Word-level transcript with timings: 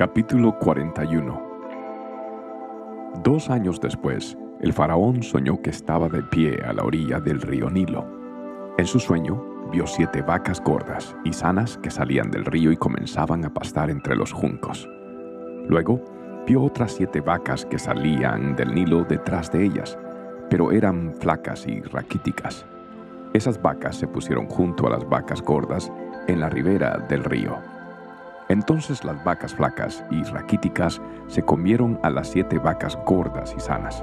Capítulo 0.00 0.58
41 0.58 1.42
Dos 3.22 3.50
años 3.50 3.78
después, 3.82 4.34
el 4.62 4.72
faraón 4.72 5.22
soñó 5.22 5.60
que 5.60 5.68
estaba 5.68 6.08
de 6.08 6.22
pie 6.22 6.58
a 6.64 6.72
la 6.72 6.84
orilla 6.84 7.20
del 7.20 7.42
río 7.42 7.68
Nilo. 7.68 8.06
En 8.78 8.86
su 8.86 8.98
sueño, 8.98 9.44
vio 9.70 9.86
siete 9.86 10.22
vacas 10.22 10.64
gordas 10.64 11.14
y 11.22 11.34
sanas 11.34 11.76
que 11.76 11.90
salían 11.90 12.30
del 12.30 12.46
río 12.46 12.72
y 12.72 12.78
comenzaban 12.78 13.44
a 13.44 13.52
pastar 13.52 13.90
entre 13.90 14.16
los 14.16 14.32
juncos. 14.32 14.88
Luego, 15.68 16.02
vio 16.46 16.62
otras 16.62 16.92
siete 16.92 17.20
vacas 17.20 17.66
que 17.66 17.78
salían 17.78 18.56
del 18.56 18.74
Nilo 18.74 19.04
detrás 19.04 19.52
de 19.52 19.66
ellas, 19.66 19.98
pero 20.48 20.72
eran 20.72 21.12
flacas 21.16 21.66
y 21.66 21.82
raquíticas. 21.82 22.64
Esas 23.34 23.60
vacas 23.60 23.96
se 23.96 24.08
pusieron 24.08 24.46
junto 24.46 24.86
a 24.86 24.90
las 24.92 25.06
vacas 25.06 25.42
gordas 25.42 25.92
en 26.26 26.40
la 26.40 26.48
ribera 26.48 27.04
del 27.06 27.22
río. 27.22 27.79
Entonces 28.50 29.04
las 29.04 29.22
vacas 29.22 29.54
flacas 29.54 30.04
y 30.10 30.24
raquíticas 30.24 31.00
se 31.28 31.40
comieron 31.40 32.00
a 32.02 32.10
las 32.10 32.30
siete 32.30 32.58
vacas 32.58 32.98
gordas 33.06 33.54
y 33.56 33.60
sanas. 33.60 34.02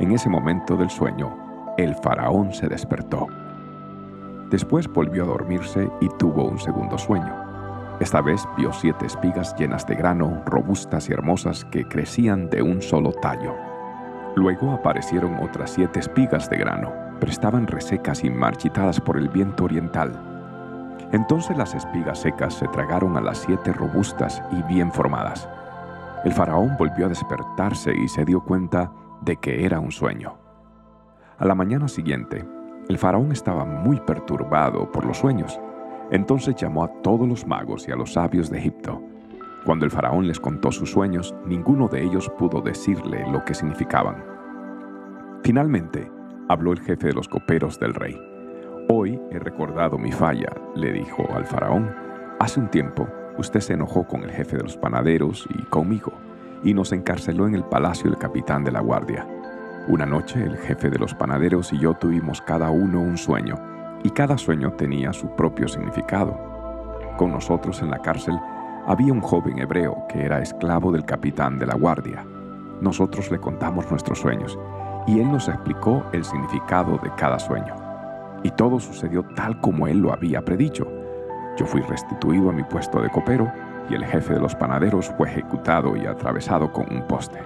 En 0.00 0.10
ese 0.10 0.30
momento 0.30 0.74
del 0.74 0.88
sueño, 0.88 1.36
el 1.76 1.94
faraón 1.96 2.54
se 2.54 2.66
despertó. 2.66 3.26
Después 4.48 4.88
volvió 4.88 5.24
a 5.24 5.26
dormirse 5.26 5.86
y 6.00 6.08
tuvo 6.18 6.44
un 6.44 6.58
segundo 6.58 6.96
sueño. 6.96 7.30
Esta 8.00 8.22
vez 8.22 8.42
vio 8.56 8.72
siete 8.72 9.04
espigas 9.04 9.54
llenas 9.58 9.86
de 9.86 9.96
grano, 9.96 10.42
robustas 10.46 11.10
y 11.10 11.12
hermosas 11.12 11.66
que 11.66 11.84
crecían 11.84 12.48
de 12.48 12.62
un 12.62 12.80
solo 12.80 13.12
tallo. 13.12 13.54
Luego 14.34 14.72
aparecieron 14.72 15.34
otras 15.42 15.72
siete 15.72 16.00
espigas 16.00 16.48
de 16.48 16.56
grano, 16.56 16.90
pero 17.20 17.30
estaban 17.30 17.66
resecas 17.66 18.24
y 18.24 18.30
marchitadas 18.30 18.98
por 18.98 19.18
el 19.18 19.28
viento 19.28 19.64
oriental 19.64 20.27
entonces 21.12 21.56
las 21.56 21.74
espigas 21.74 22.20
secas 22.20 22.54
se 22.54 22.68
tragaron 22.68 23.16
a 23.16 23.20
las 23.20 23.38
siete 23.38 23.72
robustas 23.72 24.42
y 24.52 24.62
bien 24.62 24.92
formadas. 24.92 25.48
El 26.24 26.32
faraón 26.32 26.76
volvió 26.78 27.06
a 27.06 27.08
despertarse 27.08 27.94
y 27.94 28.08
se 28.08 28.24
dio 28.24 28.40
cuenta 28.42 28.92
de 29.22 29.36
que 29.36 29.64
era 29.64 29.80
un 29.80 29.92
sueño. 29.92 30.36
A 31.38 31.46
la 31.46 31.54
mañana 31.54 31.88
siguiente, 31.88 32.44
el 32.88 32.98
faraón 32.98 33.32
estaba 33.32 33.64
muy 33.64 34.00
perturbado 34.00 34.90
por 34.90 35.04
los 35.06 35.18
sueños. 35.18 35.58
Entonces 36.10 36.56
llamó 36.56 36.84
a 36.84 36.92
todos 37.02 37.28
los 37.28 37.46
magos 37.46 37.86
y 37.86 37.92
a 37.92 37.96
los 37.96 38.14
sabios 38.14 38.50
de 38.50 38.58
Egipto. 38.58 39.00
Cuando 39.64 39.84
el 39.84 39.90
faraón 39.90 40.26
les 40.26 40.40
contó 40.40 40.72
sus 40.72 40.90
sueños, 40.90 41.34
ninguno 41.44 41.88
de 41.88 42.02
ellos 42.02 42.30
pudo 42.38 42.60
decirle 42.60 43.26
lo 43.30 43.44
que 43.44 43.54
significaban. 43.54 44.24
Finalmente, 45.42 46.10
habló 46.48 46.72
el 46.72 46.80
jefe 46.80 47.08
de 47.08 47.12
los 47.12 47.28
coperos 47.28 47.78
del 47.78 47.94
rey. 47.94 48.18
Hoy 48.90 49.20
he 49.30 49.38
recordado 49.38 49.98
mi 49.98 50.10
falla, 50.10 50.50
le 50.74 50.92
dijo 50.92 51.28
al 51.34 51.44
faraón. 51.44 51.94
Hace 52.40 52.58
un 52.58 52.70
tiempo 52.70 53.06
usted 53.36 53.60
se 53.60 53.74
enojó 53.74 54.06
con 54.06 54.22
el 54.22 54.30
jefe 54.30 54.56
de 54.56 54.62
los 54.62 54.78
panaderos 54.78 55.46
y 55.50 55.62
conmigo, 55.64 56.10
y 56.64 56.72
nos 56.72 56.92
encarceló 56.92 57.46
en 57.46 57.54
el 57.54 57.64
palacio 57.64 58.08
del 58.08 58.18
capitán 58.18 58.64
de 58.64 58.72
la 58.72 58.80
guardia. 58.80 59.26
Una 59.88 60.06
noche 60.06 60.42
el 60.42 60.56
jefe 60.56 60.88
de 60.88 60.98
los 60.98 61.12
panaderos 61.12 61.70
y 61.74 61.78
yo 61.78 61.92
tuvimos 61.94 62.40
cada 62.40 62.70
uno 62.70 63.02
un 63.02 63.18
sueño, 63.18 63.56
y 64.04 64.10
cada 64.10 64.38
sueño 64.38 64.72
tenía 64.72 65.12
su 65.12 65.36
propio 65.36 65.68
significado. 65.68 66.38
Con 67.18 67.30
nosotros 67.30 67.82
en 67.82 67.90
la 67.90 67.98
cárcel 67.98 68.38
había 68.86 69.12
un 69.12 69.20
joven 69.20 69.58
hebreo 69.58 70.06
que 70.08 70.22
era 70.22 70.40
esclavo 70.40 70.92
del 70.92 71.04
capitán 71.04 71.58
de 71.58 71.66
la 71.66 71.74
guardia. 71.74 72.24
Nosotros 72.80 73.30
le 73.30 73.38
contamos 73.38 73.90
nuestros 73.90 74.18
sueños, 74.18 74.58
y 75.06 75.20
él 75.20 75.30
nos 75.30 75.46
explicó 75.46 76.06
el 76.12 76.24
significado 76.24 76.98
de 77.02 77.10
cada 77.16 77.38
sueño 77.38 77.87
y 78.42 78.50
todo 78.50 78.78
sucedió 78.80 79.22
tal 79.34 79.60
como 79.60 79.86
él 79.86 79.98
lo 79.98 80.12
había 80.12 80.44
predicho. 80.44 80.86
Yo 81.56 81.66
fui 81.66 81.80
restituido 81.82 82.50
a 82.50 82.52
mi 82.52 82.62
puesto 82.62 83.00
de 83.00 83.10
copero 83.10 83.50
y 83.90 83.94
el 83.94 84.04
jefe 84.04 84.34
de 84.34 84.40
los 84.40 84.54
panaderos 84.54 85.12
fue 85.16 85.28
ejecutado 85.28 85.96
y 85.96 86.06
atravesado 86.06 86.72
con 86.72 86.92
un 86.92 87.06
poste. 87.06 87.40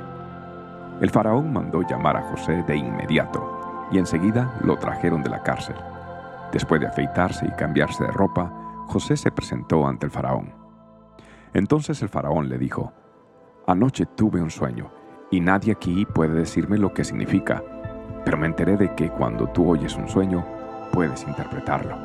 El 1.00 1.10
faraón 1.10 1.52
mandó 1.52 1.82
llamar 1.82 2.16
a 2.16 2.22
José 2.22 2.62
de 2.66 2.76
inmediato 2.76 3.88
y 3.90 3.98
enseguida 3.98 4.54
lo 4.62 4.76
trajeron 4.76 5.22
de 5.22 5.30
la 5.30 5.42
cárcel. 5.42 5.76
Después 6.52 6.80
de 6.80 6.86
afeitarse 6.86 7.46
y 7.46 7.50
cambiarse 7.52 8.04
de 8.04 8.10
ropa, 8.10 8.52
José 8.86 9.16
se 9.16 9.30
presentó 9.30 9.86
ante 9.86 10.06
el 10.06 10.12
faraón. 10.12 10.52
Entonces 11.54 12.02
el 12.02 12.08
faraón 12.08 12.48
le 12.48 12.58
dijo, 12.58 12.92
Anoche 13.66 14.06
tuve 14.06 14.42
un 14.42 14.50
sueño 14.50 14.90
y 15.30 15.40
nadie 15.40 15.72
aquí 15.72 16.04
puede 16.04 16.34
decirme 16.34 16.78
lo 16.78 16.92
que 16.92 17.04
significa, 17.04 17.62
pero 18.24 18.36
me 18.36 18.46
enteré 18.46 18.76
de 18.76 18.94
que 18.94 19.08
cuando 19.10 19.46
tú 19.48 19.70
oyes 19.70 19.96
un 19.96 20.08
sueño, 20.08 20.44
puedes 20.92 21.26
interpretarlo. 21.26 21.96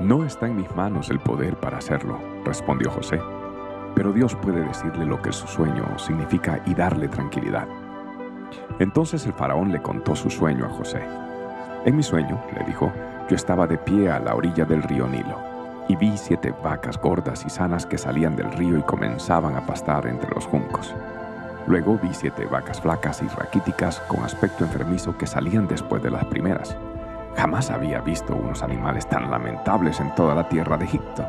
No 0.00 0.24
está 0.24 0.46
en 0.46 0.56
mis 0.56 0.74
manos 0.76 1.10
el 1.10 1.20
poder 1.20 1.56
para 1.56 1.78
hacerlo, 1.78 2.20
respondió 2.44 2.90
José, 2.90 3.20
pero 3.94 4.12
Dios 4.12 4.36
puede 4.36 4.60
decirle 4.60 5.06
lo 5.06 5.20
que 5.22 5.32
su 5.32 5.46
sueño 5.46 5.98
significa 5.98 6.60
y 6.66 6.74
darle 6.74 7.08
tranquilidad. 7.08 7.66
Entonces 8.78 9.26
el 9.26 9.32
faraón 9.32 9.72
le 9.72 9.82
contó 9.82 10.14
su 10.14 10.30
sueño 10.30 10.66
a 10.66 10.70
José. 10.70 11.02
En 11.84 11.96
mi 11.96 12.02
sueño, 12.02 12.40
le 12.56 12.64
dijo, 12.64 12.92
yo 13.28 13.34
estaba 13.34 13.66
de 13.66 13.78
pie 13.78 14.10
a 14.10 14.20
la 14.20 14.34
orilla 14.34 14.64
del 14.64 14.82
río 14.82 15.06
Nilo 15.08 15.38
y 15.88 15.96
vi 15.96 16.16
siete 16.16 16.54
vacas 16.62 17.00
gordas 17.00 17.44
y 17.44 17.50
sanas 17.50 17.86
que 17.86 17.98
salían 17.98 18.36
del 18.36 18.52
río 18.52 18.78
y 18.78 18.82
comenzaban 18.82 19.56
a 19.56 19.66
pastar 19.66 20.06
entre 20.06 20.30
los 20.34 20.46
juncos. 20.46 20.94
Luego 21.66 21.98
vi 22.02 22.14
siete 22.14 22.46
vacas 22.46 22.80
flacas 22.80 23.22
y 23.22 23.28
raquíticas 23.28 24.00
con 24.00 24.22
aspecto 24.22 24.64
enfermizo 24.64 25.16
que 25.16 25.26
salían 25.26 25.66
después 25.66 26.02
de 26.02 26.10
las 26.10 26.24
primeras. 26.26 26.76
Jamás 27.38 27.70
había 27.70 28.00
visto 28.00 28.34
unos 28.34 28.64
animales 28.64 29.08
tan 29.08 29.30
lamentables 29.30 30.00
en 30.00 30.12
toda 30.16 30.34
la 30.34 30.48
tierra 30.48 30.76
de 30.76 30.86
Egipto. 30.86 31.24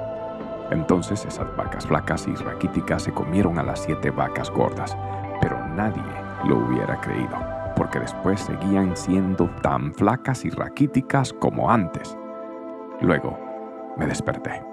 Entonces 0.72 1.24
esas 1.24 1.56
vacas 1.56 1.86
flacas 1.86 2.28
y 2.28 2.34
raquíticas 2.34 3.03
se 3.03 3.12
comieron 3.12 3.59
a 3.59 3.64
las 3.64 3.84
siete 3.84 4.09
vacas 4.09 4.50
gordas, 4.50 4.97
pero 5.40 5.64
nadie 5.68 6.02
lo 6.46 6.66
hubiera 6.66 7.00
creído, 7.00 7.38
porque 7.75 8.00
después 8.00 8.40
seguían 8.40 8.97
siendo 8.97 9.52
tan 9.62 9.94
flacas 9.94 10.46
y 10.46 10.50
raquíticas 10.50 11.31
como 11.31 11.70
antes. 11.70 12.18
Luego 13.02 13.38
me 13.96 14.08
desperté. 14.08 14.64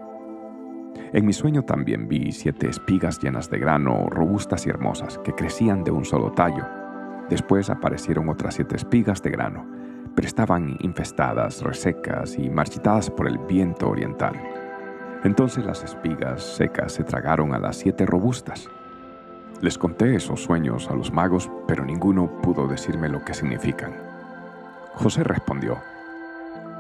En 1.13 1.27
mi 1.27 1.35
sueño 1.35 1.65
también 1.65 2.09
vi 2.09 2.33
siete 2.33 2.71
espigas 2.71 3.21
llenas 3.21 3.51
de 3.51 3.59
grano, 3.59 4.07
robustas 4.09 4.67
y 4.67 4.71
hermosas, 4.71 5.19
que 5.19 5.35
crecían 5.35 5.85
de 5.85 5.91
un 5.91 6.07
solo 6.07 6.33
tallo. 6.33 6.65
Después 7.29 7.69
aparecieron 7.69 8.31
otras 8.31 8.55
siete 8.55 8.77
espigas 8.77 9.23
de 9.23 9.31
grano, 9.31 9.86
pero 10.17 10.27
estaban 10.27 10.77
infestadas, 10.81 11.63
resecas 11.63 12.39
y 12.39 12.49
marchitadas 12.49 13.11
por 13.11 13.29
el 13.29 13.39
viento 13.39 13.91
oriental. 13.91 14.35
Entonces 15.23 15.65
las 15.65 15.85
espigas 15.85 16.43
secas 16.43 16.93
se 16.93 17.05
tragaron 17.05 17.55
a 17.55 17.59
las 17.59 17.77
siete 17.77 18.07
robustas. 18.07 18.69
Les 19.61 19.77
conté 19.77 20.17
esos 20.17 20.43
sueños 20.43 20.91
a 20.91 20.95
los 20.95 21.13
magos, 21.13 21.51
pero 21.69 21.85
ninguno 21.85 22.41
pudo 22.41 22.67
decirme 22.67 23.11
lo 23.11 23.25
que 23.25 23.35
significan. 23.35 23.95
José 24.95 25.23
respondió, 25.23 25.77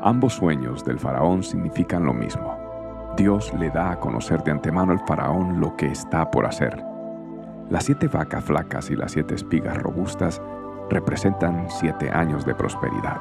ambos 0.02 0.32
sueños 0.32 0.84
del 0.84 0.98
faraón 0.98 1.42
significan 1.42 2.06
lo 2.06 2.14
mismo. 2.14 3.14
Dios 3.18 3.52
le 3.54 3.70
da 3.70 3.92
a 3.92 4.00
conocer 4.00 4.42
de 4.44 4.52
antemano 4.52 4.92
al 4.92 5.06
faraón 5.06 5.60
lo 5.60 5.76
que 5.76 5.86
está 5.86 6.30
por 6.30 6.46
hacer. 6.46 6.82
Las 7.68 7.84
siete 7.84 8.08
vacas 8.08 8.44
flacas 8.44 8.90
y 8.90 8.96
las 8.96 9.12
siete 9.12 9.34
espigas 9.34 9.76
robustas 9.76 10.40
representan 10.90 11.66
siete 11.68 12.10
años 12.10 12.44
de 12.44 12.54
prosperidad. 12.54 13.20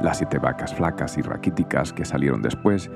Las 0.00 0.18
siete 0.18 0.38
vacas 0.38 0.74
flacas 0.74 1.16
y 1.18 1.22
raquíticas 1.22 1.92
que 1.92 2.04
salieron 2.04 2.42
después 2.42 2.90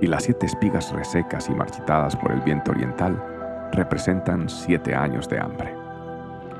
y 0.00 0.06
las 0.06 0.24
siete 0.24 0.46
espigas 0.46 0.92
resecas 0.92 1.48
y 1.48 1.54
marchitadas 1.54 2.16
por 2.16 2.32
el 2.32 2.40
viento 2.40 2.72
oriental 2.72 3.22
representan 3.72 4.48
siete 4.48 4.94
años 4.94 5.28
de 5.28 5.40
hambre. 5.40 5.74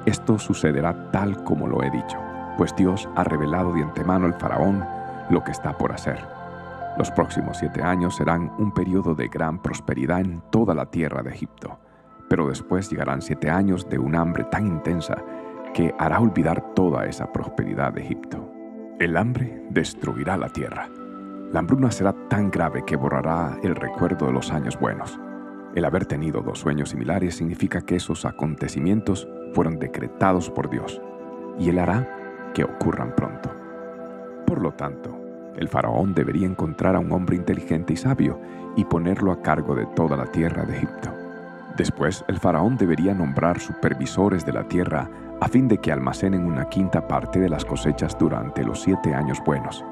Esto 0.07 0.39
sucederá 0.39 1.11
tal 1.11 1.45
como 1.45 1.67
lo 1.67 1.83
he 1.83 1.91
dicho, 1.91 2.19
pues 2.57 2.75
Dios 2.75 3.09
ha 3.17 3.25
revelado 3.25 3.73
de 3.73 3.83
antemano 3.83 4.27
al 4.27 4.35
faraón 4.35 4.85
lo 5.31 5.45
que 5.45 5.53
está 5.53 5.77
por 5.77 5.93
hacer. 5.93 6.19
Los 6.99 7.11
próximos 7.11 7.59
siete 7.59 7.83
años 7.83 8.17
serán 8.17 8.53
un 8.59 8.73
periodo 8.73 9.15
de 9.15 9.29
gran 9.29 9.61
prosperidad 9.61 10.21
en 10.21 10.43
toda 10.51 10.75
la 10.75 10.87
tierra 10.87 11.23
de 11.23 11.31
Egipto, 11.31 11.79
pero 12.29 12.49
después 12.49 12.91
llegarán 12.91 13.23
siete 13.23 13.51
años 13.51 13.89
de 13.89 13.99
un 13.99 14.15
hambre 14.15 14.45
tan 14.45 14.67
intensa 14.67 15.17
que 15.73 15.95
hará 15.99 16.21
olvidar 16.21 16.75
toda 16.75 17.07
esa 17.07 17.33
prosperidad 17.33 17.93
de 17.93 18.03
Egipto. 18.03 18.51
El 18.99 19.17
hambre 19.17 19.63
destruirá 19.71 20.37
la 20.37 20.49
tierra. 20.49 20.89
La 21.53 21.61
hambruna 21.61 21.91
será 21.91 22.13
tan 22.29 22.51
grave 22.51 22.85
que 22.85 22.97
borrará 22.97 23.59
el 23.63 23.75
recuerdo 23.75 24.27
de 24.27 24.33
los 24.33 24.51
años 24.53 24.79
buenos. 24.79 25.19
El 25.75 25.85
haber 25.85 26.07
tenido 26.07 26.43
dos 26.43 26.61
sueños 26.61 26.91
similares 26.91 27.37
significa 27.37 27.81
que 27.81 27.97
esos 27.97 28.25
acontecimientos 28.25 29.27
fueron 29.55 29.79
decretados 29.79 30.51
por 30.51 30.69
Dios 30.69 31.01
y 31.59 31.71
Él 31.71 31.79
hará 31.79 32.09
que 32.55 32.65
ocurran 32.65 33.15
pronto. 33.15 33.51
Por 34.47 34.61
lo 34.61 34.73
tanto, 34.73 35.19
el 35.57 35.69
faraón 35.69 36.15
debería 36.15 36.47
encontrar 36.47 36.97
a 36.97 36.99
un 36.99 37.13
hombre 37.13 37.37
inteligente 37.37 37.95
y 37.95 37.97
sabio 37.97 38.39
y 38.77 38.85
ponerlo 38.85 39.33
a 39.33 39.43
cargo 39.43 39.75
de 39.75 39.87
toda 39.87 40.17
la 40.17 40.27
tierra 40.27 40.65
de 40.65 40.77
Egipto. 40.77 41.15
Después, 41.77 42.25
el 42.29 42.39
faraón 42.39 42.77
debería 42.77 43.15
nombrar 43.15 43.61
supervisores 43.61 44.45
de 44.45 44.53
la 44.53 44.65
tierra 44.65 45.09
a 45.43 45.49
fin 45.49 45.67
de 45.67 45.79
que 45.79 45.91
almacenen 45.91 46.45
una 46.45 46.69
quinta 46.69 47.09
parte 47.09 47.41
de 47.41 47.49
las 47.49 47.65
cosechas 47.65 48.17
durante 48.17 48.63
los 48.63 48.81
siete 48.81 49.13
años 49.13 49.39
buenos. 49.45 49.85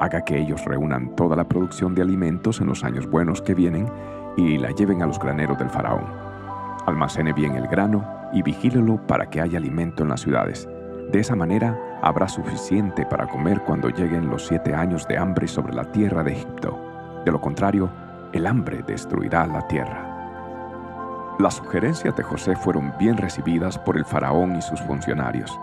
Haga 0.00 0.24
que 0.24 0.36
ellos 0.36 0.64
reúnan 0.64 1.14
toda 1.14 1.36
la 1.36 1.46
producción 1.46 1.94
de 1.94 2.02
alimentos 2.02 2.60
en 2.60 2.66
los 2.66 2.82
años 2.82 3.08
buenos 3.08 3.40
que 3.40 3.54
vienen 3.54 3.88
y 4.36 4.58
la 4.58 4.72
lleven 4.72 5.00
a 5.00 5.06
los 5.06 5.20
graneros 5.20 5.56
del 5.56 5.70
faraón. 5.70 6.04
Almacene 6.84 7.32
bien 7.32 7.54
el 7.54 7.68
grano 7.68 8.04
y 8.32 8.42
vigílelo 8.42 8.96
para 9.06 9.30
que 9.30 9.40
haya 9.40 9.58
alimento 9.58 10.02
en 10.02 10.08
las 10.08 10.22
ciudades. 10.22 10.68
De 11.12 11.20
esa 11.20 11.36
manera 11.36 11.78
habrá 12.02 12.26
suficiente 12.26 13.06
para 13.06 13.28
comer 13.28 13.60
cuando 13.60 13.90
lleguen 13.90 14.28
los 14.28 14.48
siete 14.48 14.74
años 14.74 15.06
de 15.06 15.16
hambre 15.16 15.46
sobre 15.46 15.74
la 15.74 15.92
tierra 15.92 16.24
de 16.24 16.32
Egipto. 16.32 17.22
De 17.24 17.30
lo 17.30 17.40
contrario, 17.40 17.88
el 18.32 18.48
hambre 18.48 18.82
destruirá 18.84 19.46
la 19.46 19.64
tierra. 19.68 20.17
Las 21.38 21.54
sugerencias 21.54 22.16
de 22.16 22.24
José 22.24 22.56
fueron 22.56 22.92
bien 22.98 23.16
recibidas 23.16 23.78
por 23.78 23.96
el 23.96 24.04
faraón 24.04 24.56
y 24.56 24.62
sus 24.62 24.80
funcionarios. 24.80 25.56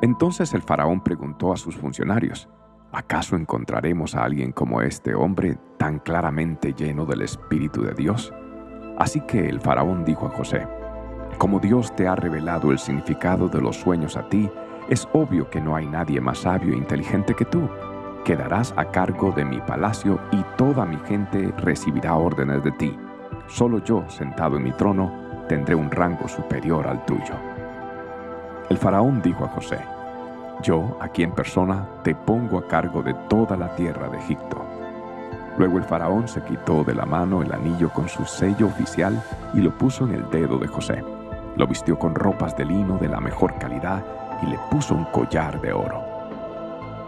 Entonces 0.00 0.54
el 0.54 0.62
faraón 0.62 1.02
preguntó 1.02 1.52
a 1.52 1.58
sus 1.58 1.76
funcionarios, 1.76 2.48
¿acaso 2.90 3.36
encontraremos 3.36 4.14
a 4.14 4.24
alguien 4.24 4.52
como 4.52 4.80
este 4.80 5.14
hombre 5.14 5.58
tan 5.78 5.98
claramente 5.98 6.72
lleno 6.72 7.04
del 7.04 7.20
Espíritu 7.20 7.82
de 7.82 7.92
Dios? 7.92 8.32
Así 8.98 9.20
que 9.20 9.46
el 9.46 9.60
faraón 9.60 10.06
dijo 10.06 10.26
a 10.26 10.30
José, 10.30 10.66
como 11.36 11.60
Dios 11.60 11.94
te 11.94 12.08
ha 12.08 12.16
revelado 12.16 12.70
el 12.70 12.78
significado 12.78 13.48
de 13.48 13.60
los 13.60 13.76
sueños 13.76 14.16
a 14.16 14.26
ti, 14.30 14.50
es 14.88 15.06
obvio 15.12 15.50
que 15.50 15.60
no 15.60 15.76
hay 15.76 15.86
nadie 15.86 16.18
más 16.22 16.38
sabio 16.38 16.72
e 16.72 16.78
inteligente 16.78 17.34
que 17.34 17.44
tú. 17.44 17.68
Quedarás 18.24 18.72
a 18.78 18.86
cargo 18.86 19.32
de 19.32 19.44
mi 19.44 19.60
palacio 19.60 20.18
y 20.32 20.42
toda 20.56 20.86
mi 20.86 20.96
gente 21.06 21.52
recibirá 21.58 22.14
órdenes 22.14 22.64
de 22.64 22.72
ti. 22.72 22.96
Solo 23.50 23.80
yo, 23.80 24.04
sentado 24.08 24.56
en 24.56 24.62
mi 24.62 24.70
trono, 24.70 25.10
tendré 25.48 25.74
un 25.74 25.90
rango 25.90 26.28
superior 26.28 26.86
al 26.86 27.04
tuyo. 27.04 27.34
El 28.68 28.78
faraón 28.78 29.20
dijo 29.20 29.44
a 29.44 29.48
José, 29.48 29.80
Yo, 30.62 30.96
aquí 31.00 31.24
en 31.24 31.32
persona, 31.32 31.84
te 32.04 32.14
pongo 32.14 32.58
a 32.58 32.68
cargo 32.68 33.02
de 33.02 33.12
toda 33.28 33.56
la 33.56 33.74
tierra 33.74 34.08
de 34.08 34.18
Egipto. 34.18 34.64
Luego 35.58 35.78
el 35.78 35.84
faraón 35.84 36.28
se 36.28 36.42
quitó 36.44 36.84
de 36.84 36.94
la 36.94 37.04
mano 37.04 37.42
el 37.42 37.52
anillo 37.52 37.90
con 37.90 38.08
su 38.08 38.24
sello 38.24 38.68
oficial 38.68 39.20
y 39.52 39.60
lo 39.60 39.76
puso 39.76 40.04
en 40.04 40.14
el 40.14 40.30
dedo 40.30 40.56
de 40.56 40.68
José. 40.68 41.02
Lo 41.56 41.66
vistió 41.66 41.98
con 41.98 42.14
ropas 42.14 42.56
de 42.56 42.64
lino 42.64 42.98
de 42.98 43.08
la 43.08 43.18
mejor 43.18 43.58
calidad 43.58 44.04
y 44.42 44.46
le 44.46 44.58
puso 44.70 44.94
un 44.94 45.06
collar 45.06 45.60
de 45.60 45.72
oro. 45.72 46.00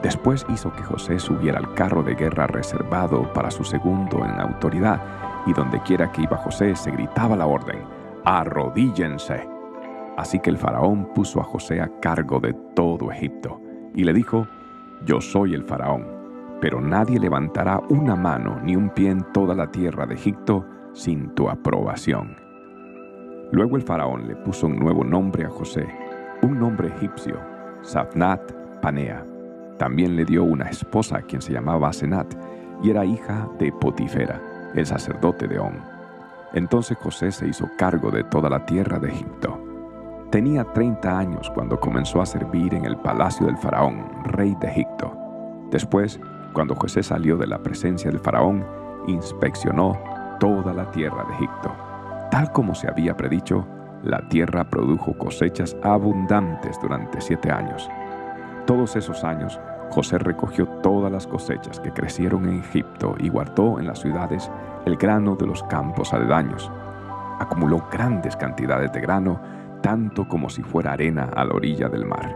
Después 0.03 0.45
hizo 0.49 0.73
que 0.73 0.83
José 0.83 1.21
subiera 1.21 1.59
al 1.59 1.73
carro 1.75 2.03
de 2.03 2.17
guerra 2.17 2.49
reservado 2.49 3.33
para 3.33 3.53
su 3.53 3.62
segundo 3.62 4.25
en 4.25 4.41
autoridad, 4.41 5.00
y 5.47 5.53
donde 5.53 5.81
quiera 5.81 6.11
que 6.12 6.23
iba 6.23 6.37
José 6.37 6.75
se 6.77 6.91
gritaba 6.91 7.37
la 7.37 7.47
orden, 7.47 7.81
arrodíllense. 8.25 9.49
Así 10.17 10.39
que 10.41 10.50
el 10.50 10.59
faraón 10.59 11.12
puso 11.15 11.41
a 11.41 11.44
José 11.44 11.81
a 11.81 11.89
cargo 12.00 12.39
de 12.41 12.53
todo 12.75 13.11
Egipto, 13.11 13.61
y 13.94 14.05
le 14.05 14.12
dijo, 14.12 14.47
yo 15.05 15.21
soy 15.21 15.55
el 15.55 15.65
faraón, 15.65 16.06
pero 16.61 16.81
nadie 16.81 17.19
levantará 17.19 17.81
una 17.89 18.15
mano 18.15 18.61
ni 18.62 18.77
un 18.77 18.91
pie 18.91 19.11
en 19.11 19.23
toda 19.33 19.55
la 19.55 19.71
tierra 19.71 20.06
de 20.06 20.15
Egipto 20.15 20.65
sin 20.93 21.35
tu 21.35 21.49
aprobación. 21.49 22.37
Luego 23.50 23.77
el 23.77 23.83
faraón 23.83 24.29
le 24.29 24.37
puso 24.37 24.67
un 24.67 24.77
nuevo 24.77 25.05
nombre 25.05 25.45
a 25.45 25.50
José, 25.50 25.87
un 26.43 26.59
nombre 26.59 26.88
egipcio, 26.88 27.38
Safnat 27.83 28.81
Panea. 28.81 29.25
También 29.79 30.17
le 30.17 30.25
dio 30.25 30.45
una 30.45 30.69
esposa 30.71 31.23
quien 31.23 31.43
se 31.43 31.53
llamaba 31.53 31.93
Senat 31.93 32.35
y 32.83 32.91
era 32.91 33.05
hija 33.05 33.49
de 33.59 33.73
Potifera, 33.73 34.41
el 34.75 34.87
sacerdote 34.87 35.49
de 35.49 35.59
On. 35.59 35.79
Entonces 36.53 36.99
José 36.99 37.33
se 37.33 37.49
hizo 37.49 37.69
cargo 37.77 38.11
de 38.11 38.25
toda 38.25 38.51
la 38.51 38.67
tierra 38.67 38.99
de 38.99 39.09
Egipto. 39.09 39.59
Tenía 40.31 40.65
30 40.65 41.19
años 41.19 41.51
cuando 41.55 41.79
comenzó 41.79 42.21
a 42.21 42.27
servir 42.27 42.75
en 42.75 42.85
el 42.85 42.97
palacio 42.97 43.47
del 43.47 43.59
faraón, 43.59 44.07
rey 44.25 44.57
de 44.61 44.69
Egipto. 44.69 45.17
Después, 45.71 46.21
cuando 46.53 46.75
José 46.75 47.03
salió 47.03 47.37
de 47.37 47.47
la 47.47 47.59
presencia 47.59 48.11
del 48.11 48.21
faraón, 48.21 48.65
inspeccionó 49.07 49.99
toda 50.39 50.73
la 50.73 50.91
tierra 50.91 51.25
de 51.25 51.35
Egipto 51.35 51.73
Tal 52.33 52.51
como 52.51 52.75
se 52.75 52.89
había 52.89 53.15
predicho, 53.15 53.67
la 54.03 54.27
tierra 54.31 54.65
produjo 54.65 55.13
cosechas 55.19 55.77
abundantes 55.83 56.81
durante 56.81 57.21
siete 57.21 57.51
años. 57.51 57.91
Todos 58.67 58.97
esos 58.97 59.23
años, 59.23 59.61
José 59.93 60.17
recogió 60.17 60.67
todas 60.67 61.12
las 61.12 61.27
cosechas 61.27 61.79
que 61.79 61.93
crecieron 61.93 62.49
en 62.49 62.61
Egipto 62.61 63.15
y 63.19 63.29
guardó 63.29 63.79
en 63.79 63.87
las 63.87 64.00
ciudades 64.00 64.50
el 64.87 64.97
grano 64.97 65.37
de 65.37 65.47
los 65.47 65.62
campos 65.65 66.15
aledaños. 66.15 66.73
Acumuló 67.39 67.87
grandes 67.93 68.35
cantidades 68.35 68.91
de 68.93 69.03
grano, 69.03 69.39
tanto 69.83 70.27
como 70.27 70.49
si 70.49 70.62
fuera 70.62 70.94
arena 70.94 71.29
a 71.37 71.44
la 71.44 71.53
orilla 71.53 71.91
del 71.91 72.06
mar. 72.06 72.35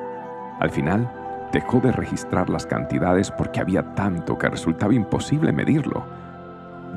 Al 0.61 0.69
final, 0.69 1.11
dejó 1.51 1.81
de 1.81 1.93
registrar 1.93 2.51
las 2.51 2.67
cantidades 2.67 3.31
porque 3.31 3.61
había 3.61 3.95
tanto 3.95 4.37
que 4.37 4.51
resultaba 4.51 4.93
imposible 4.93 5.51
medirlo. 5.51 6.05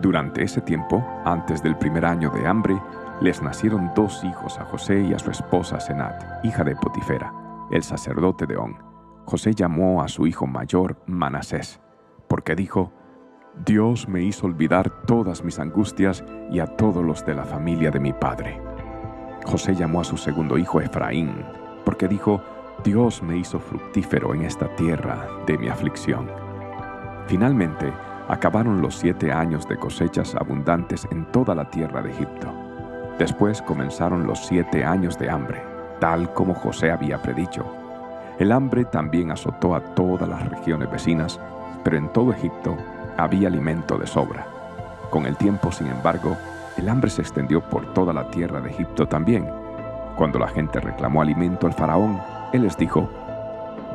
Durante 0.02 0.44
ese 0.44 0.60
tiempo, 0.60 1.02
antes 1.24 1.64
del 1.64 1.78
primer 1.78 2.06
año 2.06 2.32
de 2.32 2.46
hambre, 2.46 2.78
les 3.22 3.42
nacieron 3.42 3.92
dos 3.96 4.26
hijos 4.26 4.60
a 4.60 4.66
José 4.66 5.04
y 5.04 5.14
a 5.14 5.20
su 5.20 5.32
esposa 5.32 5.80
Senat, 5.80 6.44
hija 6.44 6.66
de 6.66 6.76
Potifera, 6.76 7.32
el 7.72 7.82
sacerdote 7.82 8.46
de 8.46 8.58
On. 8.58 8.89
José 9.26 9.54
llamó 9.54 10.02
a 10.02 10.08
su 10.08 10.28
hijo 10.28 10.48
mayor 10.48 10.98
Manasés, 11.06 11.80
porque 12.28 12.56
dijo, 12.56 12.92
Dios 13.66 14.08
me 14.08 14.22
hizo 14.22 14.46
olvidar 14.46 15.06
todas 15.06 15.44
mis 15.44 15.60
angustias 15.60 16.24
y 16.52 16.60
a 16.60 16.68
todos 16.68 17.04
los 17.04 17.26
de 17.26 17.36
la 17.36 17.44
familia 17.44 17.92
de 17.92 18.00
mi 18.00 18.14
padre. 18.14 18.62
José 19.46 19.76
llamó 19.76 20.02
a 20.02 20.04
su 20.04 20.18
segundo 20.18 20.58
hijo 20.58 20.82
Efraín, 20.82 21.34
porque 21.84 22.08
dijo, 22.08 22.42
Dios 22.84 23.22
me 23.22 23.38
hizo 23.38 23.60
fructífero 23.60 24.34
en 24.34 24.44
esta 24.44 24.74
tierra 24.76 25.28
de 25.46 25.58
mi 25.58 25.68
aflicción. 25.68 26.30
Finalmente, 27.28 27.92
acabaron 28.30 28.82
los 28.82 28.96
siete 28.96 29.32
años 29.32 29.68
de 29.68 29.78
cosechas 29.78 30.36
abundantes 30.36 31.08
en 31.12 31.26
toda 31.32 31.56
la 31.56 31.70
tierra 31.70 32.02
de 32.02 32.12
Egipto. 32.12 32.54
Después 33.18 33.62
comenzaron 33.62 34.26
los 34.26 34.46
siete 34.46 34.86
años 34.86 35.18
de 35.20 35.30
hambre, 35.30 35.62
tal 36.00 36.34
como 36.34 36.54
José 36.54 36.92
había 36.92 37.22
predicho. 37.22 37.66
El 38.40 38.54
hambre 38.54 38.86
también 38.86 39.32
azotó 39.32 39.76
a 39.76 39.82
todas 39.82 40.28
las 40.28 40.50
regiones 40.50 40.90
vecinas, 40.90 41.38
pero 41.84 41.98
en 41.98 42.08
todo 42.14 42.32
Egipto 42.32 42.78
había 43.18 43.50
alimento 43.50 43.98
de 43.98 44.08
sobra. 44.08 44.48
Con 45.10 45.26
el 45.26 45.36
tiempo, 45.36 45.74
sin 45.74 45.88
embargo, 45.88 46.38
el 46.78 46.88
hambre 46.88 47.10
se 47.10 47.22
extendió 47.22 47.60
por 47.60 47.94
toda 47.94 48.14
la 48.14 48.32
tierra 48.32 48.62
de 48.62 48.70
Egipto 48.70 49.06
también. 49.08 49.46
Cuando 50.16 50.40
la 50.40 50.48
gente 50.48 50.80
reclamó 50.80 51.22
alimento 51.22 51.68
al 51.68 51.74
faraón, 51.74 52.22
él 52.54 52.62
les 52.62 52.78
dijo, 52.78 53.10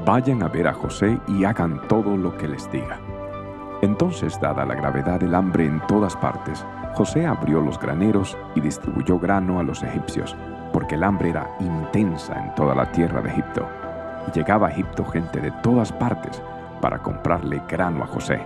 vayan 0.04 0.42
a 0.42 0.48
ver 0.48 0.68
a 0.68 0.74
José 0.74 1.18
y 1.26 1.44
hagan 1.44 1.80
todo 1.88 2.14
lo 2.14 2.36
que 2.36 2.46
les 2.46 2.70
diga. 2.70 3.00
Entonces, 3.80 4.38
dada 4.42 4.66
la 4.66 4.74
gravedad 4.74 5.20
del 5.20 5.34
hambre 5.34 5.64
en 5.64 5.80
todas 5.86 6.16
partes, 6.16 6.66
José 6.92 7.26
abrió 7.26 7.62
los 7.62 7.80
graneros 7.80 8.36
y 8.54 8.60
distribuyó 8.60 9.18
grano 9.18 9.58
a 9.58 9.62
los 9.62 9.82
egipcios, 9.82 10.36
porque 10.70 10.96
el 10.96 11.04
hambre 11.04 11.30
era 11.30 11.48
intensa 11.60 12.38
en 12.38 12.54
toda 12.54 12.74
la 12.74 12.92
tierra 12.92 13.22
de 13.22 13.30
Egipto. 13.30 13.66
Llegaba 14.32 14.68
a 14.68 14.70
Egipto 14.70 15.04
gente 15.04 15.40
de 15.40 15.50
todas 15.62 15.92
partes 15.92 16.42
para 16.80 16.98
comprarle 16.98 17.62
grano 17.68 18.02
a 18.02 18.06
José, 18.06 18.40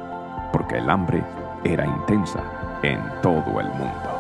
porque 0.53 0.79
el 0.79 0.91
hambre 0.91 1.23
era 1.65 1.87
intensa 1.87 2.41
en 2.83 3.01
todo 3.23 3.61
el 3.61 3.69
mundo. 3.69 4.18